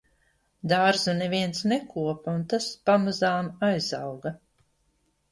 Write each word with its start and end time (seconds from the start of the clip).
Dārzu 0.69 1.11
neviens 1.17 1.59
nekopa 1.71 2.33
un 2.37 2.41
tas 2.53 2.69
pamazām 2.91 3.51
aizauga. 3.69 4.33